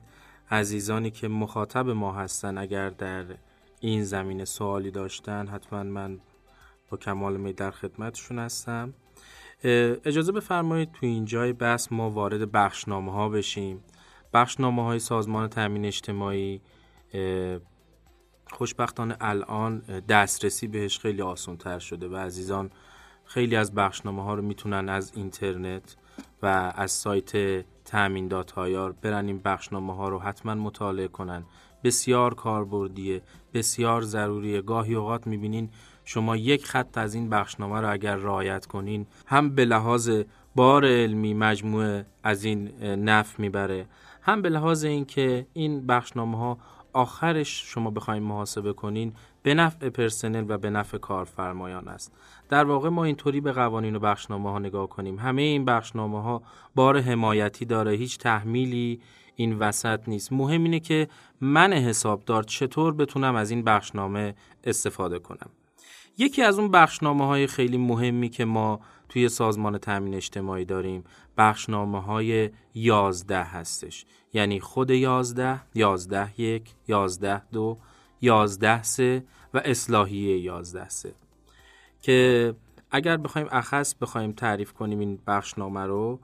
عزیزانی 0.50 1.11
که 1.11 1.29
مخاطب 1.29 1.91
ما 1.91 2.12
هستن 2.12 2.59
اگر 2.59 2.91
در 2.91 3.25
این 3.81 4.05
زمینه 4.05 4.45
سوالی 4.45 4.91
داشتن 4.91 5.47
حتما 5.47 5.83
من 5.83 6.21
با 6.91 6.97
کمال 6.97 7.37
می 7.37 7.53
در 7.53 7.71
خدمتشون 7.71 8.38
هستم. 8.38 8.95
اجازه 9.65 10.33
بفرمایید 10.33 10.93
تو 10.93 11.07
این 11.07 11.25
جای 11.25 11.53
بحث 11.53 11.93
ما 11.93 12.11
وارد 12.11 12.53
بخشنامه 12.53 13.12
ها 13.12 13.29
بشیم. 13.29 13.85
بخشنامه 14.35 14.85
های 14.85 14.99
سازمان 14.99 15.49
تامین 15.49 15.85
اجتماعی 15.85 16.61
خوشبختانه 18.50 19.17
الان 19.21 19.79
دسترسی 20.09 20.69
بهش 20.69 20.99
خیلی 20.99 21.23
آسان 21.23 21.57
تر 21.57 21.79
شده 21.79 22.09
و 22.09 22.17
عزیزان 22.17 22.71
خیلی 23.25 23.57
از 23.57 23.75
بخشنامه 23.75 24.23
ها 24.23 24.35
رو 24.35 24.43
می‌تونن 24.43 24.88
از 24.88 25.12
اینترنت 25.17 25.97
و 26.42 26.73
از 26.76 26.90
سایت 26.90 27.64
تامین 27.85 28.28
داتایار 28.28 28.92
برن 28.92 29.26
این 29.26 29.40
بخشنامه 29.44 29.94
ها 29.96 30.08
رو 30.08 30.18
حتما 30.18 30.54
مطالعه 30.54 31.08
کنن. 31.08 31.44
بسیار 31.85 32.35
کاربردیه 32.35 33.23
بسیار 33.54 34.02
ضروریه. 34.02 34.61
گاهی 34.61 34.94
اوقات 34.94 35.26
می‌بینین 35.26 35.70
شما 36.04 36.37
یک 36.37 36.66
خط 36.66 36.99
از 36.99 37.14
این 37.14 37.28
بخشنامه 37.28 37.80
رو 37.80 37.92
اگر 37.92 38.16
رعایت 38.16 38.66
کنین 38.66 39.06
هم 39.26 39.54
به 39.54 39.64
لحاظ 39.64 40.11
بار 40.54 40.85
علمی 40.85 41.35
مجموعه 41.35 42.06
از 42.23 42.44
این 42.44 42.82
نف 42.82 43.38
می‌بره 43.38 43.87
هم 44.23 44.42
به 44.42 44.49
لحاظ 44.49 44.85
اینکه 44.85 45.46
این 45.52 45.87
بخشنامه 45.87 46.38
ها 46.38 46.58
آخرش 46.97 47.62
شما 47.67 47.91
بخواید 47.91 48.23
محاسبه 48.23 48.73
کنین 48.73 49.12
به 49.43 49.55
نفع 49.55 49.88
پرسنل 49.88 50.45
و 50.49 50.59
به 50.59 50.71
نفع 50.71 50.99
کارفرمایان 50.99 51.88
است. 51.88 52.12
در 52.49 52.65
واقع 52.65 52.88
ما 52.88 53.05
اینطوری 53.05 53.41
به 53.41 53.53
قوانین 53.53 53.97
و 53.97 53.99
بخشنامه 53.99 54.50
ها 54.50 54.59
نگاه 54.59 54.88
کنیم. 54.88 55.19
همه 55.19 55.43
این 55.43 55.65
بخشنامه 55.65 56.23
ها 56.23 56.43
بار 56.75 57.00
حمایتی 57.00 57.65
داره 57.65 57.93
هیچ 57.93 58.19
تحمیلی 58.19 59.00
این 59.37 59.59
وسط 59.59 60.00
نیست. 60.09 60.33
مهم 60.33 60.62
اینه 60.65 60.81
که 60.81 61.09
من 61.41 61.73
حسابدار 61.73 62.43
چطور 62.43 62.95
بتونم 62.95 63.35
از 63.35 63.50
این 63.50 63.62
بخشنامه 63.62 64.35
استفاده 64.65 65.19
کنم. 65.19 65.50
یکی 66.19 66.43
از 66.43 66.59
اون 66.59 66.71
بخشنامه 66.71 67.26
های 67.26 67.47
خیلی 67.47 67.76
مهمی 67.76 68.29
که 68.29 68.45
ما 68.45 68.81
توی 69.09 69.29
سازمان 69.29 69.79
تامین 69.79 70.15
اجتماعی 70.15 70.65
داریم. 70.65 71.05
بخشنامه 71.39 72.03
های 72.03 72.51
یازده 72.75 73.43
هستش. 73.43 74.07
یعنی 74.33 74.61
خود 74.61 74.91
یازده، 74.91 75.61
یازده 75.75 76.41
یک، 76.41 76.75
یازده 76.89 77.43
دو، 77.53 77.79
یازده 78.21 78.83
سه 78.83 79.25
و 79.55 79.61
اصلاحیه 79.65 80.39
یازده 80.39 80.89
سه. 80.89 81.15
که 82.03 82.55
اگر 82.91 83.17
بخوایم 83.17 83.49
اخص 83.51 83.95
بخوایم 83.95 84.33
تعریف 84.33 84.73
کنیم 84.73 84.99
این 84.99 85.19
بخشنامه 85.27 85.81
رو 85.81 86.21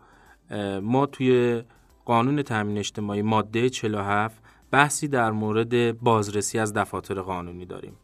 ما 0.82 1.06
توی 1.06 1.62
قانون 2.04 2.42
تامین 2.42 2.78
اجتماعی 2.78 3.22
ماده 3.22 3.70
47 3.70 4.42
بحثی 4.70 5.08
در 5.08 5.30
مورد 5.30 6.00
بازرسی 6.00 6.58
از 6.58 6.72
دفاتر 6.72 7.20
قانونی 7.20 7.66
داریم. 7.66 7.96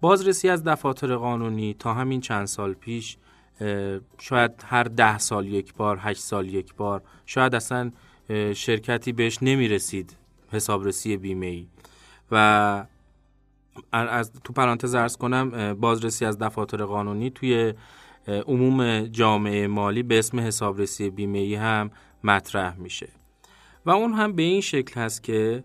بازرسی 0.00 0.48
از 0.48 0.64
دفاتر 0.64 1.16
قانونی 1.16 1.74
تا 1.74 1.94
همین 1.94 2.20
چند 2.20 2.46
سال 2.46 2.74
پیش 2.74 3.16
شاید 4.18 4.50
هر 4.64 4.84
ده 4.84 5.18
سال 5.18 5.46
یک 5.46 5.74
بار 5.74 5.98
هشت 6.00 6.20
سال 6.20 6.48
یک 6.48 6.74
بار 6.74 7.02
شاید 7.26 7.54
اصلا 7.54 7.92
شرکتی 8.54 9.12
بهش 9.12 9.38
نمی 9.42 9.68
رسید 9.68 10.16
حسابرسی 10.52 11.16
بیمه 11.16 11.46
ای 11.46 11.66
و 12.30 12.36
از 13.92 14.32
تو 14.44 14.52
پرانتز 14.52 14.94
ارز 14.94 15.16
کنم 15.16 15.74
بازرسی 15.74 16.24
از 16.24 16.38
دفاتر 16.38 16.84
قانونی 16.84 17.30
توی 17.30 17.74
عموم 18.28 19.06
جامعه 19.06 19.66
مالی 19.66 20.02
به 20.02 20.18
اسم 20.18 20.40
حسابرسی 20.40 21.10
بیمه 21.10 21.38
ای 21.38 21.54
هم 21.54 21.90
مطرح 22.24 22.76
میشه. 22.76 23.08
و 23.86 23.90
اون 23.90 24.12
هم 24.12 24.32
به 24.32 24.42
این 24.42 24.60
شکل 24.60 25.00
هست 25.00 25.22
که 25.22 25.64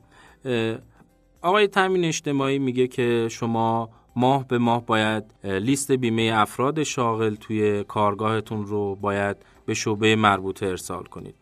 آقای 1.41 1.67
تامین 1.67 2.05
اجتماعی 2.05 2.59
میگه 2.59 2.87
که 2.87 3.27
شما 3.31 3.89
ماه 4.17 4.47
به 4.47 4.57
ماه 4.57 4.85
باید 4.85 5.23
لیست 5.43 5.91
بیمه 5.91 6.31
افراد 6.33 6.83
شاغل 6.83 7.35
توی 7.35 7.83
کارگاهتون 7.83 8.65
رو 8.65 8.95
باید 8.95 9.37
به 9.65 9.73
شعبه 9.73 10.15
مربوطه 10.15 10.65
ارسال 10.65 11.03
کنید. 11.03 11.35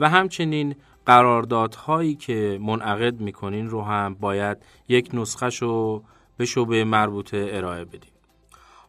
و 0.00 0.08
همچنین 0.08 0.74
قراردادهایی 1.06 2.14
که 2.14 2.58
منعقد 2.62 3.20
می‌کنین 3.20 3.68
رو 3.68 3.82
هم 3.82 4.14
باید 4.20 4.58
یک 4.88 5.10
نسخه 5.12 5.48
رو 5.48 6.02
به 6.36 6.44
شعبه 6.44 6.84
مربوطه 6.84 7.48
ارائه 7.52 7.84
بدیم 7.84 8.10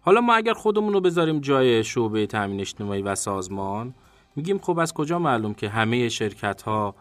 حالا 0.01 0.21
ما 0.21 0.33
اگر 0.35 0.53
خودمون 0.53 0.93
رو 0.93 1.01
بذاریم 1.01 1.39
جای 1.39 1.83
شعبه 1.83 2.25
تامین 2.25 2.59
اجتماعی 2.59 3.01
و 3.01 3.15
سازمان 3.15 3.93
میگیم 4.35 4.59
خب 4.59 4.79
از 4.79 4.93
کجا 4.93 5.19
معلوم 5.19 5.53
که 5.53 5.69
همه 5.69 6.09
شرکت 6.09 6.61
ها 6.61 6.95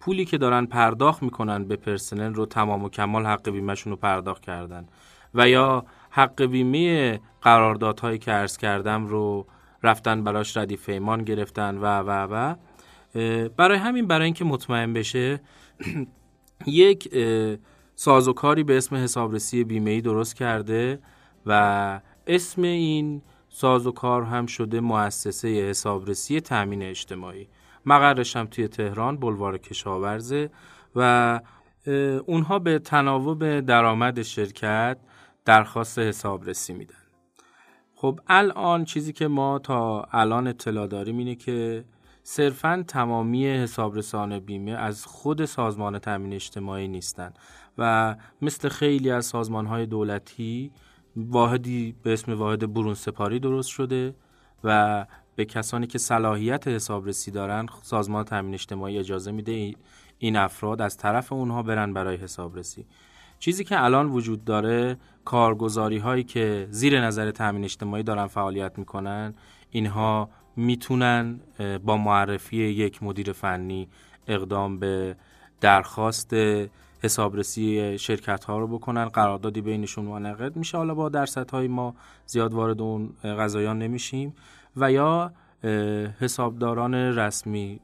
پولی 0.00 0.24
که 0.24 0.38
دارن 0.38 0.66
پرداخت 0.66 1.22
می‌کنن 1.22 1.64
به 1.64 1.76
پرسنل 1.76 2.34
رو 2.34 2.46
تمام 2.46 2.84
و 2.84 2.88
کمال 2.88 3.26
حق 3.26 3.50
بیمهشون 3.50 3.90
رو 3.90 3.96
پرداخت 3.96 4.42
کردن؟ 4.42 4.88
و 5.34 5.48
یا 5.48 5.84
حق 6.10 6.42
بیمه 6.42 7.20
قراردادهایی 7.42 8.18
که 8.18 8.30
عرض 8.30 8.56
کردم 8.56 9.06
رو 9.06 9.46
رفتن 9.82 10.24
براش 10.24 10.56
ردیف 10.56 10.88
ایمان 10.88 11.24
گرفتن 11.24 11.78
و 11.78 11.84
و 11.84 12.10
و. 12.30 12.54
برای 13.48 13.78
همین 13.78 14.06
برای 14.06 14.24
اینکه 14.24 14.44
مطمئن 14.44 14.92
بشه 14.92 15.40
یک 16.66 17.14
سازوکاری 17.94 18.64
به 18.64 18.76
اسم 18.76 18.96
حسابرسی 18.96 19.64
بیمه 19.64 19.90
ای 19.90 20.00
درست 20.00 20.36
کرده 20.36 20.98
و 21.46 22.00
اسم 22.26 22.62
این 22.62 23.22
سازوکار 23.48 24.22
هم 24.22 24.46
شده 24.46 24.80
مؤسسه 24.80 25.48
حسابرسی 25.48 26.40
تامین 26.40 26.82
اجتماعی. 26.82 27.48
مقرش 27.86 28.36
هم 28.36 28.46
توی 28.46 28.68
تهران 28.68 29.16
بلوار 29.16 29.58
کشاورزه 29.58 30.50
و 30.96 31.40
اونها 32.26 32.58
به 32.58 32.78
تناوب 32.78 33.60
درآمد 33.60 34.22
شرکت 34.22 34.98
درخواست 35.44 35.98
حسابرسی 35.98 36.72
میدن. 36.72 36.94
خب 37.94 38.20
الان 38.28 38.84
چیزی 38.84 39.12
که 39.12 39.28
ما 39.28 39.58
تا 39.58 40.02
الان 40.02 40.46
اطلاع 40.46 40.86
داریم 40.86 41.18
اینه 41.18 41.34
که 41.34 41.84
صرفا 42.22 42.84
تمامی 42.88 43.46
حسابرسان 43.46 44.38
بیمه 44.38 44.70
از 44.70 45.06
خود 45.06 45.44
سازمان 45.44 45.98
تامین 45.98 46.32
اجتماعی 46.32 46.88
نیستن 46.88 47.32
و 47.78 48.16
مثل 48.42 48.68
خیلی 48.68 49.10
از 49.10 49.26
سازمان 49.26 49.66
های 49.66 49.86
دولتی 49.86 50.72
واحدی 51.16 51.94
به 52.02 52.12
اسم 52.12 52.38
واحد 52.38 52.72
برون 52.72 52.94
سپاری 52.94 53.40
درست 53.40 53.68
شده 53.68 54.14
و 54.64 55.06
به 55.36 55.44
کسانی 55.44 55.86
که 55.86 55.98
صلاحیت 55.98 56.68
حسابرسی 56.68 57.30
دارن 57.30 57.66
سازمان 57.82 58.24
تامین 58.24 58.54
اجتماعی 58.54 58.98
اجازه 58.98 59.32
میده 59.32 59.74
این 60.18 60.36
افراد 60.36 60.82
از 60.82 60.96
طرف 60.96 61.32
اونها 61.32 61.62
برن 61.62 61.92
برای 61.92 62.16
حسابرسی. 62.16 62.86
چیزی 63.42 63.64
که 63.64 63.84
الان 63.84 64.10
وجود 64.10 64.44
داره 64.44 64.96
کارگزاری 65.24 65.98
هایی 65.98 66.24
که 66.24 66.66
زیر 66.70 67.00
نظر 67.00 67.30
تامین 67.30 67.64
اجتماعی 67.64 68.02
دارن 68.02 68.26
فعالیت 68.26 68.78
می‌کنن 68.78 69.34
اینها 69.70 70.30
می‌تونن 70.56 71.40
با 71.84 71.96
معرفی 71.96 72.56
یک 72.56 73.02
مدیر 73.02 73.32
فنی 73.32 73.88
اقدام 74.26 74.78
به 74.78 75.16
درخواست 75.60 76.34
حسابرسی 77.02 77.98
شرکت 77.98 78.44
ها 78.44 78.58
رو 78.58 78.66
بکنن. 78.66 79.04
قراردادی 79.04 79.60
بینشون 79.60 80.04
منعقد 80.04 80.56
میشه. 80.56 80.78
حالا 80.78 80.94
با 80.94 81.08
درصد 81.08 81.50
های 81.50 81.68
ما 81.68 81.94
زیاد 82.26 82.54
وارد 82.54 82.80
اون 82.80 83.12
قضایان 83.24 83.78
نمیشیم. 83.78 84.34
و 84.76 84.92
یا 84.92 85.32
حسابداران 86.20 86.94
رسمی 86.94 87.80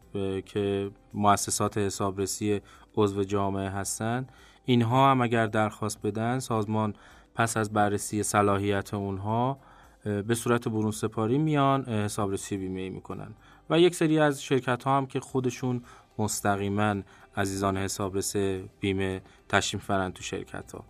که 0.47 0.91
مؤسسات 1.15 1.79
حسابرسی 1.79 2.61
عضو 2.97 3.25
جامعه 3.25 3.69
هستند 3.69 4.33
اینها 4.69 5.11
هم 5.11 5.21
اگر 5.21 5.47
درخواست 5.47 6.03
بدن 6.03 6.39
سازمان 6.39 6.95
پس 7.35 7.57
از 7.57 7.73
بررسی 7.73 8.23
صلاحیت 8.23 8.95
اونها 8.95 9.59
به 10.05 10.35
صورت 10.35 10.69
برون 10.69 10.91
سپاری 10.91 11.39
میان 11.39 11.85
حسابرسی 11.85 12.57
بیمه 12.57 12.91
می‌کنن. 12.91 13.35
و 13.71 13.81
یک 13.81 13.95
سری 13.95 14.19
از 14.19 14.43
شرکت 14.43 14.85
ها 14.85 14.97
هم 14.97 15.07
که 15.07 15.21
خودشون 15.21 15.83
مستقیما 16.19 16.95
عزیزان 17.37 17.77
حسابرس 17.77 18.37
بیمه 18.81 19.23
تشریف 19.49 19.85
فرن 19.85 20.13
تو 20.13 20.23
شرکت 20.23 20.73
ها 20.73 20.85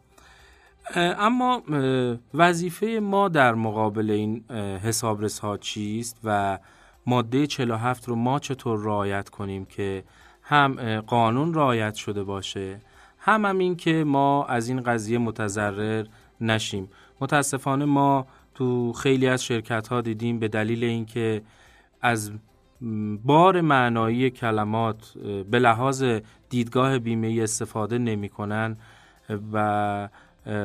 اما 0.97 1.63
وظیفه 2.35 2.87
ما 3.03 3.29
در 3.29 3.55
مقابل 3.55 4.11
این 4.11 4.45
حسابرس 4.83 5.39
ها 5.39 5.57
چیست 5.57 6.21
و 6.25 6.59
ماده 7.07 7.47
47 7.47 8.09
رو 8.09 8.15
ما 8.15 8.39
چطور 8.39 8.81
رعایت 8.81 9.29
کنیم 9.29 9.65
که 9.65 10.05
هم 10.43 11.01
قانون 11.01 11.55
رعایت 11.55 11.95
شده 11.95 12.25
باشه 12.25 12.81
هم 13.19 13.45
هم 13.45 13.59
این 13.59 13.77
که 13.77 14.05
ما 14.05 14.45
از 14.45 14.69
این 14.69 14.81
قضیه 14.83 15.19
متضرر 15.19 16.07
نشیم. 16.41 16.89
متاسفانه 17.21 17.85
ما 17.85 18.27
تو 18.55 18.93
خیلی 18.93 19.27
از 19.27 19.45
شرکت 19.45 19.89
ها 19.89 20.01
دیدیم 20.01 20.39
به 20.39 20.49
دلیل 20.49 20.85
اینکه 20.85 21.43
از 22.03 22.33
بار 23.25 23.61
معنایی 23.61 24.31
کلمات 24.31 25.13
به 25.51 25.59
لحاظ 25.59 26.05
دیدگاه 26.49 26.99
بیمه 26.99 27.39
استفاده 27.43 27.99
نمی 27.99 28.29
کنن 28.29 28.77
و 29.53 30.09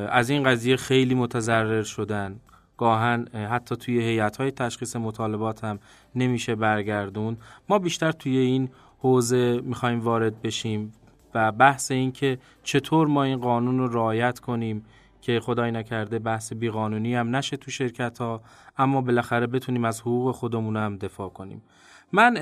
از 0.10 0.29
این 0.29 0.43
قضیه 0.43 0.75
خیلی 0.75 1.15
متضرر 1.15 1.83
شدن. 1.83 2.39
گاهن 2.77 3.27
حتی 3.27 3.75
توی 3.75 4.01
هیئت 4.01 4.38
های 4.38 4.51
تشخیص 4.51 4.95
مطالبات 4.95 5.63
هم 5.63 5.79
نمیشه 6.15 6.55
برگردون 6.55 7.38
ما 7.69 7.79
بیشتر 7.79 8.12
توی 8.12 8.38
این 8.38 8.69
حوزه 9.00 9.62
می‌خوایم 9.63 10.01
وارد 10.01 10.41
بشیم. 10.41 10.93
و 11.35 11.51
بحث 11.51 11.91
این 11.91 12.11
که 12.11 12.37
چطور 12.63 13.07
ما 13.07 13.23
این 13.23 13.37
قانون 13.37 13.79
رو 13.79 13.87
رعایت 13.87 14.39
کنیم 14.39 14.85
که 15.21 15.39
خدای 15.39 15.71
نکرده 15.71 16.19
بحث 16.19 16.53
بیقانونی 16.53 17.15
هم 17.15 17.35
نشه 17.35 17.57
تو 17.57 17.71
شرکت 17.71 18.17
ها 18.17 18.41
اما 18.77 19.01
بالاخره 19.01 19.47
بتونیم 19.47 19.85
از 19.85 20.01
حقوق 20.01 20.35
خودمون 20.35 20.77
هم 20.77 20.97
دفاع 20.97 21.29
کنیم. 21.29 21.61
من 22.11 22.37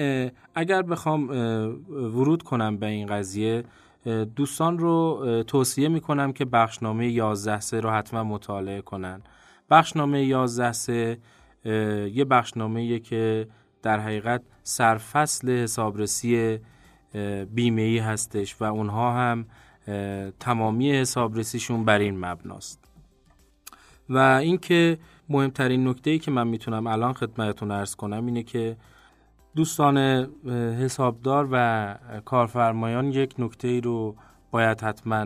اگر 0.56 0.82
بخوام 0.82 1.30
ورود 1.90 2.44
کنم 2.44 2.78
به 2.78 2.86
این 2.86 3.08
قضیه 3.08 3.64
دوستان 4.36 4.80
رو 4.80 5.44
توصیه 5.48 5.88
می‌کنم 5.88 6.34
که 6.34 6.46
بخشنامه 6.46 7.08
11 7.08 7.60
سه 7.60 7.80
رو 7.80 7.90
حتما 7.90 8.24
مطالعه 8.24 8.82
کنن. 8.82 9.22
بخشنامه 9.70 10.24
11 10.26 10.72
سه 10.72 11.18
یه 12.14 12.26
بخشنامه 12.26 13.00
که 13.00 13.48
در 13.84 14.00
حقیقت 14.00 14.42
سرفصل 14.64 15.50
حسابرسی 15.50 16.60
بیمه 17.56 17.82
ای 17.82 17.98
هستش 17.98 18.62
و 18.62 18.64
اونها 18.64 19.14
هم 19.14 19.46
تمامی 20.40 20.92
حسابرسیشون 20.92 21.86
بر 21.86 22.00
این 22.00 22.26
مبناست. 22.26 22.80
و 24.10 24.18
اینکه 24.18 24.98
مهمترین 25.30 25.88
نکته 25.88 26.10
ای 26.10 26.20
که 26.20 26.32
من 26.32 26.48
می‌تونم 26.48 26.88
الان 26.88 27.14
خدمتتون 27.14 27.72
ارز 27.72 27.96
کنم 27.96 28.26
اینه 28.26 28.44
که 28.44 28.78
دوستان 29.56 29.98
حسابدار 30.80 31.48
و 31.52 31.96
کارفرمایان 32.26 33.12
یک 33.12 33.36
نکته 33.40 33.68
ای 33.68 33.82
رو 33.82 34.16
باید 34.52 34.82
حتما 34.82 35.26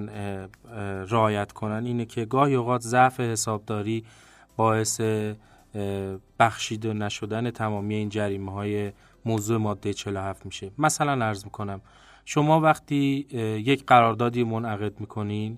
رعایت 1.10 1.52
کنن 1.52 1.86
اینه 1.86 2.06
که 2.06 2.26
گاهی 2.26 2.56
اوقات 2.56 2.82
ضعف 2.82 3.20
حسابداری 3.20 4.06
باعث 4.56 5.02
بخشیده 6.40 6.94
نشدن 6.94 7.52
تمامی 7.52 7.96
این 7.96 8.10
جریمه 8.10 8.52
های 8.52 8.92
موضوع 9.26 9.58
ماده 9.58 9.94
47 9.94 10.46
میشه. 10.46 10.72
مثلا 10.78 11.26
عرض 11.26 11.46
می‌کنم 11.46 11.82
شما 12.26 12.60
وقتی 12.60 13.28
یک 13.66 13.86
قراردادی 13.86 14.44
منعقد 14.44 15.00
می‌کنین 15.00 15.58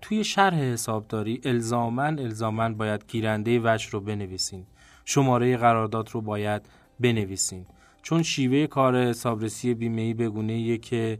توی 0.00 0.24
شرح 0.24 0.54
حسابداری 0.54 1.40
الزامن 1.44 2.18
الزامن 2.18 2.74
باید 2.74 3.04
گیرنده 3.08 3.60
وجه 3.64 3.90
رو 3.90 4.00
بنویسین. 4.00 4.66
شماره 5.04 5.56
قرارداد 5.56 6.08
رو 6.12 6.20
باید 6.20 6.68
بنویسین. 7.00 7.66
چون 8.02 8.22
شیوه 8.22 8.66
کار 8.66 9.08
حسابرسی 9.08 9.74
بیمه 9.74 10.02
ای 10.02 10.14
بگونه 10.14 10.78
که 10.78 11.18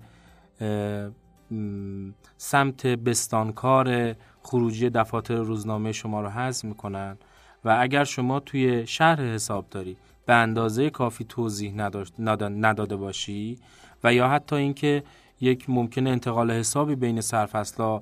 سمت 2.36 2.86
بستانکار 2.86 4.14
خروجی 4.42 4.90
دفاتر 4.90 5.34
روزنامه 5.34 5.92
شما 5.92 6.20
رو 6.20 6.28
حذف 6.28 6.64
می‌کنن. 6.64 7.18
و 7.64 7.76
اگر 7.80 8.04
شما 8.04 8.40
توی 8.40 8.86
شهر 8.86 9.20
حسابداری 9.20 9.96
به 10.28 10.34
اندازه 10.34 10.90
کافی 10.90 11.24
توضیح 11.24 11.74
نداده 12.48 12.96
باشی 12.96 13.58
و 14.04 14.14
یا 14.14 14.28
حتی 14.28 14.56
اینکه 14.56 15.02
یک 15.40 15.70
ممکن 15.70 16.06
انتقال 16.06 16.50
حسابی 16.50 16.94
بین 16.94 17.20
سرفصلا 17.20 18.00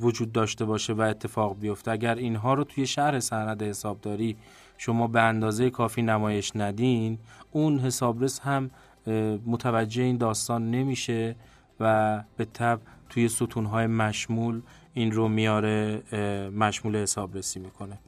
وجود 0.00 0.32
داشته 0.32 0.64
باشه 0.64 0.92
و 0.92 1.00
اتفاق 1.00 1.58
بیفته. 1.60 1.90
اگر 1.90 2.14
اینها 2.14 2.54
رو 2.54 2.64
توی 2.64 2.86
شهر 2.86 3.20
سند 3.20 3.62
حسابداری 3.62 4.36
شما 4.78 5.06
به 5.06 5.22
اندازه 5.22 5.70
کافی 5.70 6.02
نمایش 6.02 6.52
ندین 6.56 7.18
اون 7.50 7.78
حسابرس 7.78 8.40
هم 8.40 8.70
متوجه 9.46 10.02
این 10.02 10.16
داستان 10.16 10.70
نمیشه 10.70 11.36
و 11.80 12.24
به 12.36 12.44
تب 12.44 12.80
توی 13.08 13.28
ستونهای 13.28 13.86
مشمول 13.86 14.62
این 14.94 15.12
رو 15.12 15.28
میاره 15.28 16.02
مشمول 16.50 16.96
حسابرسی 16.96 17.60
می‌کنه. 17.60 17.98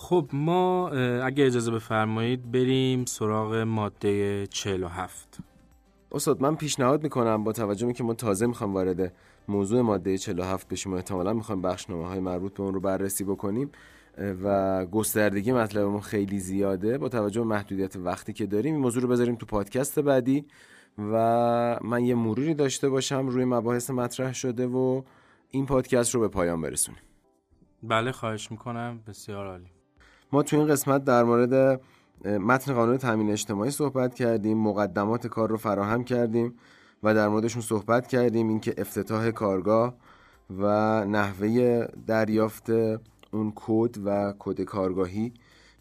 خب 0.00 0.28
ما 0.32 0.88
اگه 0.88 1.46
اجازه 1.46 1.70
بفرمایید 1.70 2.50
بریم 2.52 3.04
سراغ 3.04 3.54
ماده 3.54 4.46
47 4.46 5.38
استاد 6.12 6.42
من 6.42 6.56
پیشنهاد 6.56 7.02
می‌کنم 7.02 7.44
با 7.44 7.52
توجه 7.52 7.92
که 7.92 8.04
ما 8.04 8.14
تازه 8.14 8.46
می‌خوام 8.46 8.74
وارد 8.74 9.12
موضوع 9.48 9.80
ماده 9.80 10.18
47 10.18 10.68
بشیم 10.68 10.92
و 10.92 10.96
احتمالا 10.96 11.32
می‌خوایم 11.32 11.62
بخشنامه 11.62 12.06
های 12.06 12.20
مربوط 12.20 12.54
به 12.54 12.62
اون 12.62 12.74
رو 12.74 12.80
بررسی 12.80 13.24
بکنیم 13.24 13.70
و 14.42 14.86
گستردگی 14.86 15.52
مطلبمون 15.52 16.00
خیلی 16.00 16.38
زیاده. 16.38 16.98
با 16.98 17.08
توجه 17.08 17.40
به 17.40 17.46
محدودیت 17.46 17.96
وقتی 17.96 18.32
که 18.32 18.46
داریم 18.46 18.74
این 18.74 18.82
موضوع 18.82 19.02
رو 19.02 19.08
بذاریم 19.08 19.34
تو 19.34 19.46
پادکست 19.46 20.00
بعدی 20.00 20.44
و 20.98 21.78
من 21.82 22.04
یه 22.04 22.14
مروری 22.14 22.54
داشته 22.54 22.88
باشم 22.88 23.26
روی 23.26 23.44
مباحث 23.44 23.90
مطرح 23.90 24.32
شده 24.34 24.66
و 24.66 25.02
این 25.50 25.66
پادکست 25.66 26.14
رو 26.14 26.20
به 26.20 26.28
پایان 26.28 26.60
برسونیم. 26.60 27.00
بله 27.82 28.12
خواهش 28.12 28.50
می‌کنم. 28.50 29.00
بسیار 29.06 29.46
عالی. 29.46 29.77
ما 30.32 30.42
تو 30.42 30.56
این 30.56 30.66
قسمت 30.66 31.04
در 31.04 31.24
مورد 31.24 31.80
متن 32.24 32.74
قانون 32.74 32.96
تامین 32.96 33.30
اجتماعی 33.30 33.70
صحبت 33.70 34.14
کردیم 34.14 34.58
مقدمات 34.58 35.26
کار 35.26 35.48
رو 35.48 35.56
فراهم 35.56 36.04
کردیم 36.04 36.54
و 37.02 37.14
در 37.14 37.28
موردشون 37.28 37.62
صحبت 37.62 38.06
کردیم 38.06 38.48
اینکه 38.48 38.74
افتتاح 38.78 39.30
کارگاه 39.30 39.94
و 40.58 40.64
نحوه 41.04 41.84
دریافت 42.06 42.70
اون 43.32 43.52
کد 43.54 43.96
و 44.04 44.34
کد 44.38 44.60
کارگاهی 44.60 45.32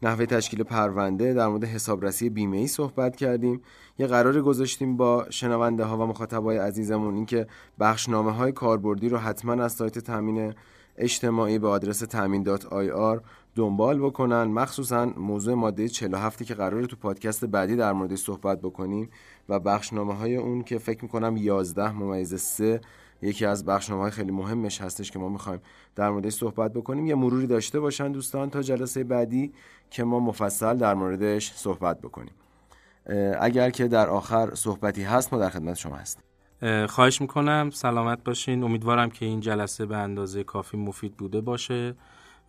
نحوه 0.02 0.26
تشکیل 0.26 0.64
پرونده 0.64 1.34
در 1.34 1.48
مورد 1.48 1.64
حسابرسی 1.64 2.30
بیمه 2.30 2.58
ای 2.58 2.68
صحبت 2.68 3.16
کردیم. 3.16 3.62
یه 4.00 4.08
قرار 4.08 4.42
گذاشتیم 4.42 4.98
با 4.98 5.26
شنونده 5.30 5.84
ها 5.84 5.98
و 5.98 6.06
مخاطبای 6.06 6.58
عزیزمون 6.58 7.16
اینکه 7.16 7.48
بخشنامه 7.80 8.32
های 8.32 8.52
کاربردی 8.52 9.10
رو 9.10 9.18
حتما 9.18 9.64
از 9.64 9.72
سایت 9.72 10.00
تامین 10.00 10.54
اجتماعی 10.98 11.60
به 11.60 11.68
آدرس 11.68 12.00
تامین 12.00 12.44
dot 12.44 12.66
ir 12.66 13.22
دنبال 13.58 14.00
بکنن. 14.00 14.44
مخصوصا 14.44 15.06
موضوع 15.06 15.54
ماده 15.54 15.88
47 15.88 16.44
که 16.44 16.54
قراره 16.54 16.86
تو 16.86 16.96
پادکست 16.96 17.46
بعدی 17.46 17.76
در 17.76 17.94
مورد 17.94 18.16
صحبت 18.16 18.62
بکنیم 18.62 19.10
و 19.50 19.60
بخشنامه 19.60 20.14
های 20.14 20.36
اون 20.36 20.64
که 20.64 20.78
فکر 20.78 21.04
می‌کنم 21.04 21.38
11 21.38 21.92
ممیز 21.92 22.36
3 22.36 22.82
یکی 23.22 23.46
از 23.46 23.66
بخشنامه 23.66 24.02
های 24.02 24.12
خیلی 24.12 24.32
مهمش 24.32 24.82
هستش 24.82 25.12
که 25.12 25.20
ما 25.20 25.30
می‌خوایم 25.30 25.62
در 25.96 26.10
موردش 26.10 26.34
صحبت 26.34 26.74
بکنیم. 26.74 27.06
یه 27.06 27.16
مروری 27.16 27.48
داشته 27.48 27.80
باشن 27.80 28.12
دوستان 28.12 28.50
تا 28.50 28.62
جلسه 28.62 29.04
بعدی 29.04 29.54
که 29.90 30.04
ما 30.04 30.20
مفصل 30.20 30.78
در 30.78 30.94
موردش 30.94 31.54
صحبت 31.54 32.02
بکنیم. 32.02 32.34
اگر 33.40 33.70
که 33.70 33.88
در 33.88 34.10
آخر 34.10 34.56
صحبتی 34.56 35.04
هست 35.04 35.34
ما 35.34 35.40
در 35.40 35.50
خدمت 35.50 35.76
شما 35.76 35.96
هستیم. 35.96 36.24
خواهش 36.88 37.22
می‌کنم. 37.22 37.70
سلامت 37.74 38.24
باشین. 38.24 38.64
امیدوارم 38.64 39.10
که 39.10 39.26
این 39.26 39.40
جلسه 39.40 39.86
به 39.86 39.98
اندازه 39.98 40.44
کافی 40.44 40.78
مفید 40.78 41.18
بوده 41.18 41.42
باشه. 41.42 41.96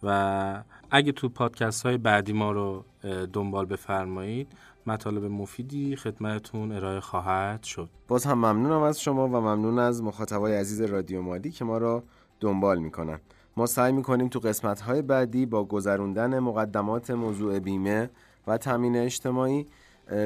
و 0.03 0.63
اگه 0.91 1.13
تو 1.13 1.29
پادکست 1.29 1.87
های 1.87 1.99
بعدی 1.99 2.33
ما 2.33 2.53
رو 2.53 2.85
دنبال 3.33 3.67
بفرمایید 3.67 4.53
مطالب 4.87 5.25
مفیدی 5.25 5.97
خدمتتون 5.97 6.73
ارائه 6.73 7.01
خواهد 7.01 7.63
شد. 7.63 7.89
باز 8.09 8.25
هم 8.25 8.39
ممنونم 8.39 8.83
از 8.83 9.01
شما 9.01 9.29
و 9.29 9.31
ممنون 9.31 9.79
از 9.79 10.03
مخاطبای 10.03 10.57
عزیز 10.57 10.81
رادیو 10.81 11.23
مالی 11.23 11.51
که 11.51 11.65
ما 11.65 11.79
رو 11.79 12.03
دنبال 12.41 12.79
می‌کنن. 12.79 13.21
ما 13.57 13.67
سعی 13.67 13.93
می‌کنیم 13.93 14.29
تو 14.29 14.39
قسمت 14.39 14.81
های 14.81 15.03
بعدی 15.03 15.47
با 15.47 15.65
گذروندن 15.65 16.39
مقدمات 16.39 17.11
موضوع 17.11 17.59
بیمه 17.59 18.11
و 18.47 18.59
تامین 18.59 18.97
اجتماعی 18.97 19.67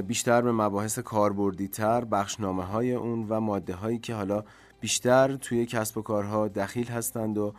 بیشتر 0.07 0.43
به 0.43 0.53
مباحث 0.53 0.99
کاربردی 0.99 1.69
تر 1.69 2.05
بخشنامه 2.05 2.65
های 2.65 2.95
اون 2.95 3.27
و 3.29 3.41
ماده 3.41 3.75
هایی 3.75 3.99
که 3.99 4.15
حالا 4.15 4.45
بیشتر 4.81 5.37
توی 5.37 5.67
کسب 5.67 5.99
و 5.99 6.03
کارها 6.03 6.49
دخیل 6.49 6.89
هستند 6.89 7.39
و 7.39 7.55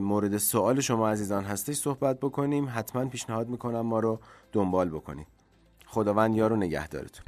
مورد 0.00 0.36
سوال 0.36 0.80
شما 0.80 1.08
عزیزان 1.08 1.44
هستش 1.44 1.76
صحبت 1.76 2.20
بکنیم. 2.20 2.68
حتما 2.74 3.04
پیشنهاد 3.04 3.48
می‌کنم 3.48 3.80
ما 3.80 4.00
رو 4.00 4.20
دنبال 4.52 4.88
بکنیم 4.88 5.26
خداوند 5.86 6.36
یارو 6.36 6.56
نگهدارتون. 6.56 7.24